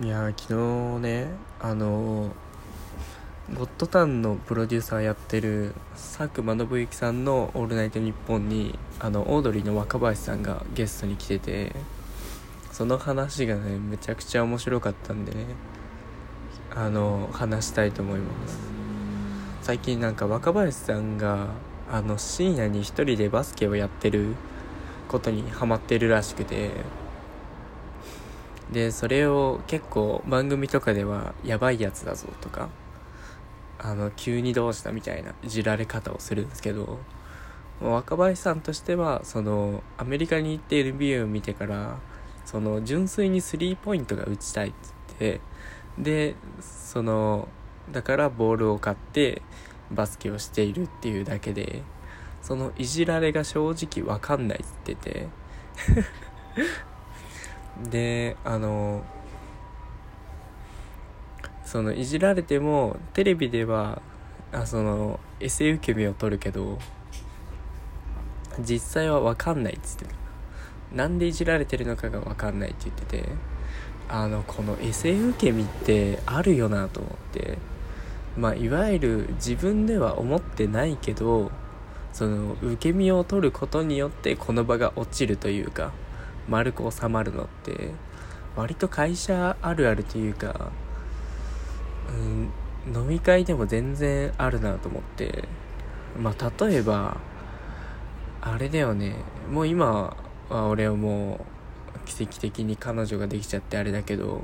[0.00, 1.26] いや昨日ね
[1.58, 2.30] あの
[3.52, 11.74] ゴッドタンのプロデューサーやってる佐久間信之さんの「オールナイトニッポンに」あのオードリーの若林さんがゲストに来てて
[12.70, 15.46] その話がねめちゃくちゃ面白かったんでね
[16.76, 18.56] あの話したいと思います。
[19.62, 21.48] 最近なんか若林さんが
[21.90, 24.36] あの深夜に一人でバスケをやってる
[25.08, 26.70] ことにハマってるらしくて
[28.72, 32.68] でそれを結構番組とかではやばいやつだぞとか
[33.78, 36.98] あの急にどうしたみたいないじられ方をするんですけど
[37.80, 41.98] 若林さんとしてはそのアメリカに行って NBA を見てから
[42.44, 45.40] その純粋にスリーポイントが打ちたいっつって
[45.96, 47.48] でその
[47.92, 49.42] だからボールを買って
[49.90, 51.82] バスケをしているっていうだけで
[52.42, 55.28] そのいじられが正直わかんないって言ってて。
[57.90, 59.04] であの
[61.64, 64.02] そのいじられてもテレビでは
[64.52, 66.78] あそのエセ受け身を取るけど
[68.58, 70.18] 実際は分かんないっつってた。
[70.94, 73.28] なんでいじられてるのかが分かんないって言ってて
[74.08, 77.58] あのこのエセ受け身ってあるよなと思って
[78.36, 81.50] まあいわゆる自分では思ってないけど
[82.12, 85.92] その受け身を取ることによってこの場が落ちるというか
[86.48, 87.90] 丸く収まるのって
[88.56, 90.72] 割と会社あるあるというか、
[92.08, 95.44] うん、飲み会でも全然あるなと思って
[96.20, 97.18] まあ例えば
[98.40, 99.16] あれだよね。
[99.50, 100.16] もう今
[100.48, 101.44] は俺はも
[101.94, 104.42] う奇跡的に彼女ができちゃってあれだけど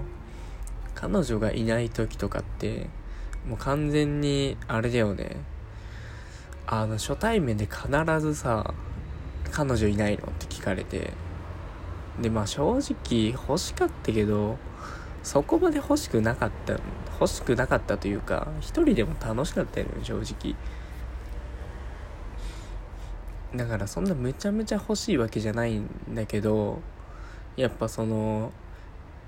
[0.94, 2.88] 彼女がいない時とかって
[3.48, 5.36] もう完全にあれだよね。
[6.66, 7.88] あの初対面で必
[8.20, 8.72] ずさ
[9.50, 11.12] 彼女いないのって聞かれて
[12.20, 14.56] でまあ正直欲しかったけど
[15.22, 16.74] そこまで欲しくなかった
[17.20, 20.54] 欲しくなかったというか一人でも楽しかったよね正直。
[23.56, 26.82] だからそんなむちゃむちゃ欲しいわけじゃないんだけど
[27.56, 28.52] やっぱその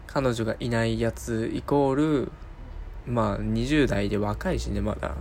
[0.08, 2.32] 彼女がいないやつイコール
[3.06, 5.14] まあ20代で若いしねまだ。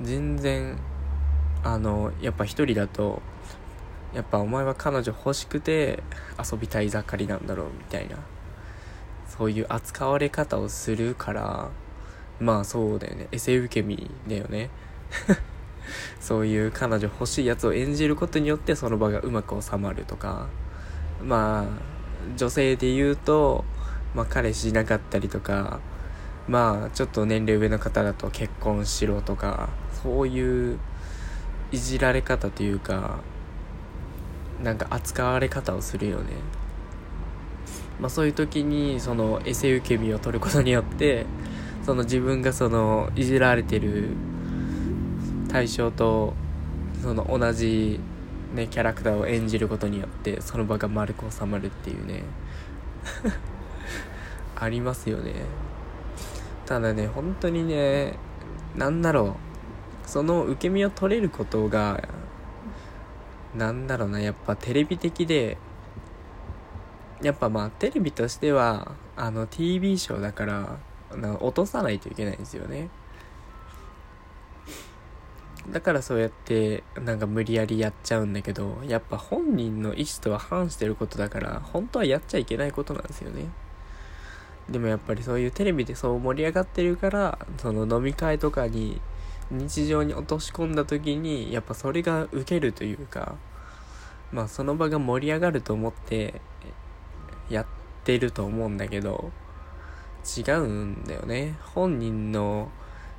[0.00, 0.78] 全然
[1.64, 3.22] あのやっぱ一人だと
[4.14, 6.02] やっぱお前は彼女欲しくて
[6.38, 8.16] 遊びたい盛りなんだろうみたいな。
[9.26, 11.70] そういう扱われ方をするから
[12.38, 13.28] まあそうだよね。
[13.32, 14.68] エセ受け身だよね。
[16.20, 20.48] そういう彼女欲しいやつを演じることによってその場がうまく収まるとか。
[21.24, 23.64] まあ女性で言うと、
[24.14, 25.80] まあ、彼氏いなかったりとか。
[26.48, 29.68] まあちょっと年齢上の方だと結婚しろとか。
[30.02, 30.78] そういう
[31.70, 33.20] いじられ方というか
[34.62, 36.24] なんか扱われ方をするよね。
[38.00, 41.26] まあそういう時にそのエセ受け身を取ることによって
[41.84, 44.08] その自分がそのいじられてる
[45.48, 46.34] 対象と
[47.02, 48.00] その同じ
[48.54, 52.22] ねキャラクターを演じることによってその場が丸く収まるっていうね。
[54.56, 55.32] ありますよね。
[56.66, 58.16] ただね本当にね
[58.76, 59.36] なんだろ
[60.06, 60.08] う。
[60.08, 62.02] その受け身を取れることが
[63.54, 65.58] なんだろうな、やっぱテレビ的で、
[67.22, 70.78] やっぱまあテレビとしては、あの TV ショーだから、
[71.40, 72.88] 落とさないといけないんですよね。
[75.70, 83.46] だからそうやってなんか無理やりやっちゃうんだけど、やっぱ本人の意思とは反してることだから、本当はやっちゃいけないことなんですよね。
[84.68, 89.00] でもやっぱりそういうテレビでそう盛り上がってるから、その飲み会とかに
[89.52, 93.34] 日常に落とし込んだ時にやっぱそれが受けるというか
[94.32, 96.40] まあその場が盛り上がると思って
[97.50, 97.66] やっ
[98.04, 99.30] てると思うんだけど
[100.24, 101.56] 違うんだよね。
[101.74, 102.70] 本人の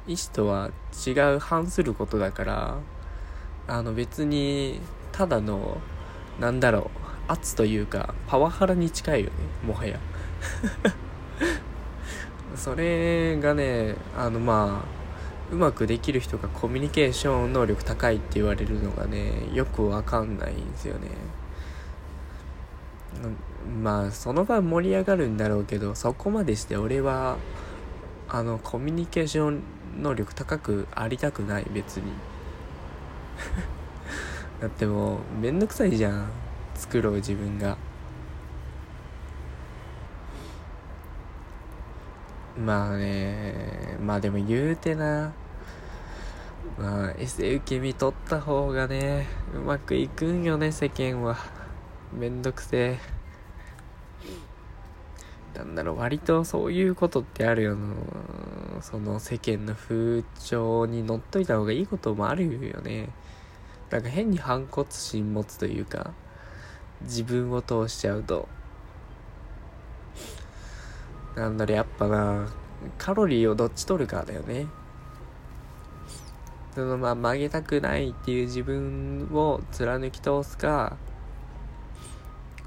[0.08, 0.72] 意思とは
[1.06, 2.78] 違う反することだから
[3.68, 4.80] あの別に
[5.12, 5.78] ただの
[6.40, 9.34] なんだろう圧というかパワハラに近いよね
[9.66, 10.00] もはや。
[12.56, 15.03] それがねあのまあ
[15.54, 21.10] うまくできる人がコミュニケーション能力高いって言われるのがねよくわかんないんですよね。
[23.84, 27.38] まあその場盛り上がるんだろうけどそこまでして俺は
[28.28, 29.62] あのコミュニケーション
[30.02, 32.12] 能力高くありたくない別に。
[34.60, 36.32] だってもうめんどくさいじゃん。
[36.74, 37.78] 作ろう自分が。
[42.58, 45.32] まあねまあでも言うてな。
[46.78, 51.38] まあエセ受け身取った方がねうまくいくんよね世間は。
[52.14, 53.00] めんどくせえ。
[55.56, 57.78] なんだろう割とそういうことってあるよ
[58.82, 63.10] その世間の風潮に乗っといた方がいいこともあるよね。
[63.92, 66.14] なんか変に反骨心持つというか
[67.02, 68.48] 自分を通しちゃうと。
[71.36, 72.48] なんだろうやっぱな
[72.98, 74.68] カロリーをどっち取るかだよね。
[76.74, 80.98] そのまあ曲げたくないっていう自分を貫き通すか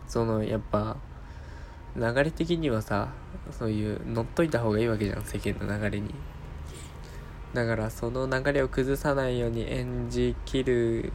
[0.06, 0.96] そのやっぱ
[1.96, 3.08] 流れ的にはさ
[3.50, 6.14] そういう乗っといた方がいいわけじゃん世間の流れに。
[7.52, 11.10] だからその流れを崩さないように演じきる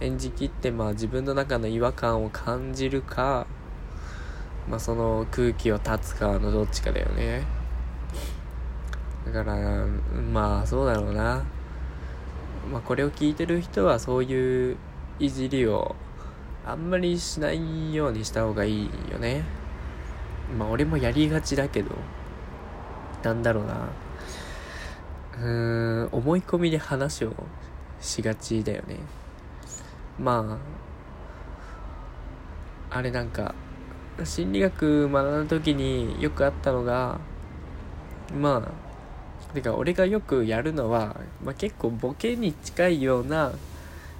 [0.00, 3.46] 演じきってまあ自分の中の違和感を感じるか
[4.68, 7.44] まあその空気を断つかのどっちかだよね。
[9.24, 9.86] だから
[10.32, 11.42] まあそうだろうな。
[12.70, 14.76] まあこれを聞いてる人はそういう
[15.18, 15.96] いじりを
[16.66, 19.42] あんまりしないようにした方がいいよね。
[20.56, 21.90] まあ俺もやりがちだけど
[23.22, 23.88] なんだろうな。
[25.34, 27.32] うーん思い込みで話を
[28.00, 28.96] しがちだよね。
[30.18, 30.58] ま
[32.90, 33.54] ああれなんか
[34.22, 37.18] 心理学学んだ時によくあったのが
[38.38, 38.89] まあ
[39.52, 43.52] てか俺がよくやるのは、まあ、結構ボケに近いような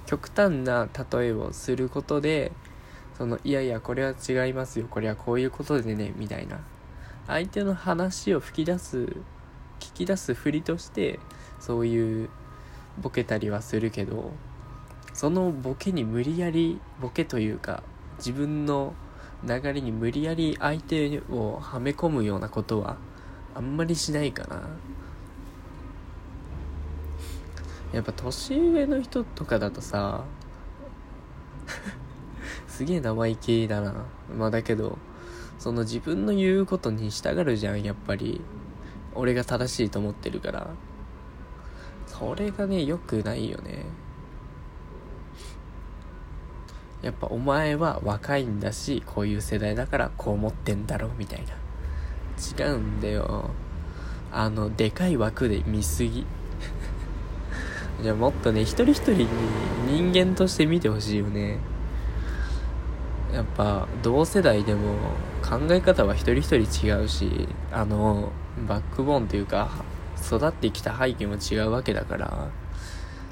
[0.05, 2.51] 極端な例えをすることで
[3.17, 6.59] そのいやいやこれは違いますよこれはこういうことでねみたいな。
[7.27, 9.15] 相手の話を吹き出す
[9.79, 11.19] 聞き出すふりとして
[11.59, 12.29] そういう
[12.99, 14.31] ボケたりはするけど
[15.13, 17.83] そのボケに無理やりボケというか
[18.17, 18.93] 自分の
[19.43, 22.97] 流れに無理やり相手をはめ込むようなことは
[23.55, 24.67] あんまりしないかな。
[27.93, 30.23] やっぱ年上の人とかだとさ
[32.67, 34.05] すげえ生意気だな。
[34.35, 34.97] まあだけど
[35.59, 38.41] その自分の言うことに従うじゃんやっぱり。
[39.13, 40.67] 俺が正しいと思ってるから。
[42.07, 43.85] それがね良くないよね。
[47.01, 51.53] やっぱお前は若いんだしこういう世代だからこう思ってんだろうみたいな。
[52.65, 53.49] 違うんだよ。
[54.31, 56.25] あのでかい枠で見すぎ。
[58.01, 59.27] じゃあもっとね一人一人に
[59.87, 61.59] 人間として見てほしいよね。
[63.33, 64.95] やっぱ同世代でも
[65.41, 68.31] 考え方は一人一人違うしあの
[68.67, 69.69] バックボーンというか
[70.21, 72.49] 育ってきた背景も違うわけだから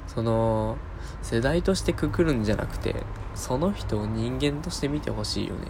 [0.06, 0.78] その
[1.20, 2.96] 世代としてくくるんじゃなくて
[3.34, 5.60] その人を人間として見てほしいよね。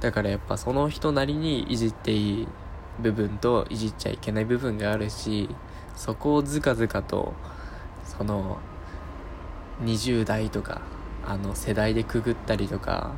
[0.00, 2.48] だからやっぱその人なりにいじっていい
[3.00, 5.48] 部分といじっちゃいけない部分があるし
[5.98, 7.32] そこをずかずかと
[8.04, 8.58] その
[9.82, 10.80] 20代とか
[11.26, 13.10] あの世代でくぐったりとか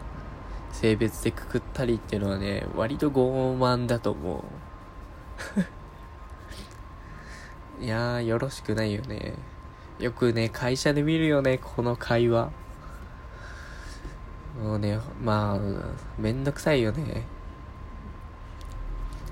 [0.73, 4.45] 性別でくくったりっていうのはね割と傲慢だと思
[7.79, 7.85] う。
[7.85, 9.35] いやーよろしくないよね。
[9.99, 12.51] よくね会社で見るよねこの会話。
[14.63, 15.59] もうねまあ
[16.19, 17.27] めんどくさいよね。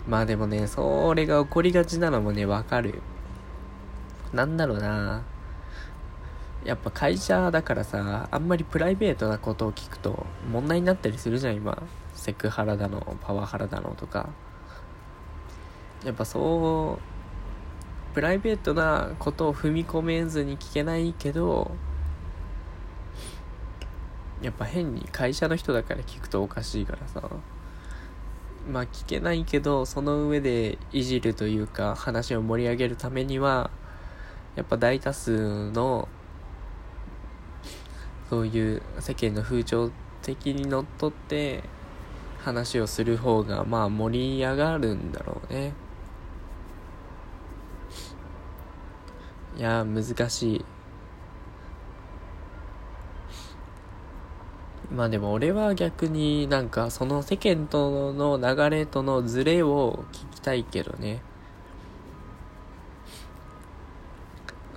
[0.06, 3.00] まあでもねそれが起こりがちなのもねわかる。
[4.32, 5.22] なんだろうな。
[6.64, 11.82] やっぱ会社だからさあんまりプライベートなことを聞くと問題になったりするじゃん今。
[12.14, 14.28] セクハラだのパワハラだのとか。
[16.04, 21.72] やっぱそうプライベートなことを踏み込めずに聞けないけど
[24.40, 27.22] やっぱ変に会社の人だから聞くとおかしいからさ。
[28.70, 33.70] まあ聞けないけどその上でいじるというか話を盛り上げるためには
[34.58, 36.08] やっぱ大多数の
[38.28, 41.62] そういう世間の風潮的にのっとって
[42.40, 45.74] 話をする方がまあ盛り上がるんだろうね。
[49.56, 50.64] いや難しい。
[54.92, 61.22] まあでも俺は逆になんかその世間との流れとのズレを聞きたいけどね。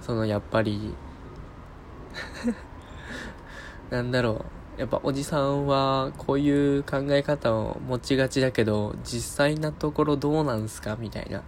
[0.01, 0.93] そのやっぱり
[3.89, 4.61] なんだろう。
[4.77, 11.43] やっぱおじさんはこういう考え方を持ちがちだけど実際なところどうなんすかみたいな。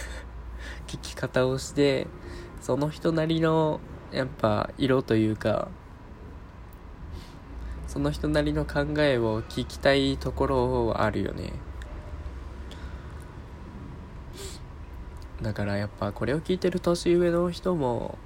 [0.86, 2.06] 聞き方をして
[2.60, 3.80] その人なりの
[4.12, 5.68] やっぱ色というか
[7.86, 11.52] その人なりの考えを聞きたいところはあるよね
[15.42, 18.18] だからやっぱこれを聞いてる年上の人も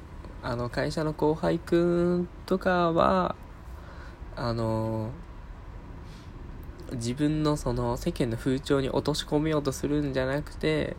[0.42, 3.36] あの会社の後輩くんとかは
[4.36, 5.10] あの
[6.92, 10.96] 自分のその世間の風潮に落とし込めようとするんじゃなくて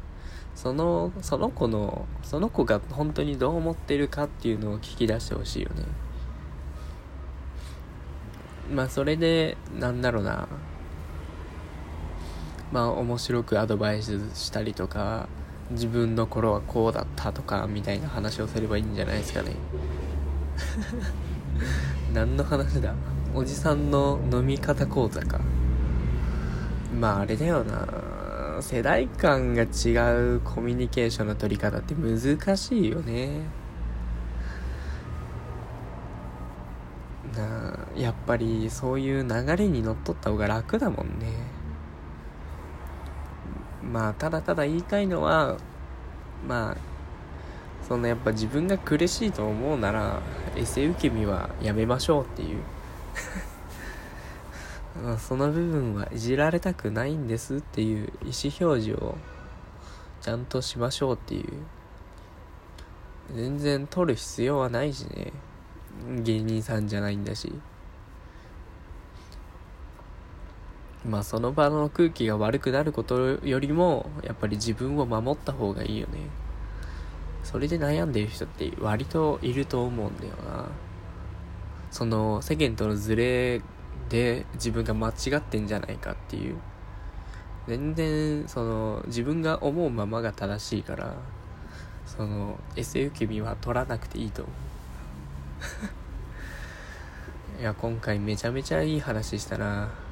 [0.56, 5.84] そのその子のその子が本当にどう思ってるかっていうのを聞き出してほしいよね。
[8.74, 10.48] まあそれでなんだろうな。
[12.72, 15.28] まあ面白くアドバイスしたりとか
[15.72, 19.52] 自分の頃はこうだったとかみたいな話をすればいいんじゃないですかね。
[22.14, 22.94] 何の話だ？
[23.34, 25.40] おじさんの飲み方講座か。
[27.00, 28.62] まああれだよな。
[28.62, 29.66] 世代間が違
[30.36, 33.42] うコミュニケーションの取り方って難しいよね。
[37.36, 41.55] なあやっぱりそういう流れにのっとった方が楽だもんね。
[43.96, 45.56] まあただただ言いたいのは
[46.46, 46.78] まあ
[47.88, 50.22] そのやっぱ自分が苦しいと思うなら
[50.58, 52.58] エセ受け身はやめましょうっていう。
[55.18, 59.16] その部分はいじられたくないんですっていう意思表示を
[60.20, 61.54] ちゃんとしましょうっていう。
[63.34, 65.32] 全然取る必要はないしね。
[66.22, 67.54] 芸人さんじゃないんだし。
[71.08, 76.20] まあその場の空気が悪くなることよりもやっぱり自分を守った方がいいよね。
[77.44, 80.66] それで悩んでる人って割といると思うんだよな。
[81.92, 83.62] その世間とのズレ
[84.10, 86.56] で自分が間違ってんじゃないかっていう。
[87.68, 91.16] 全然その自分が思うままが正しいから
[92.06, 94.56] そのエセ受け身は取らなくていいと思う。
[97.62, 100.05] いや今回めちゃめちゃいい話したな。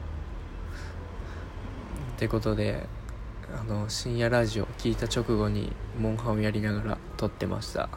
[2.24, 2.88] ってことで
[3.54, 7.90] あの深夜ラジオ聞いた直後にモンハンをやりながら撮ってました。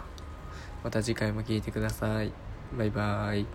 [0.82, 2.32] また次回も聴いてください。
[2.76, 3.46] バイバーイ。